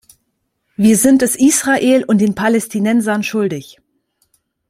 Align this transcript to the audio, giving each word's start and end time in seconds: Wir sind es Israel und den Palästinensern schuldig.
Wir 0.77 0.97
sind 0.97 1.21
es 1.21 1.35
Israel 1.35 2.03
und 2.05 2.17
den 2.21 2.33
Palästinensern 2.33 3.21
schuldig. 3.21 3.77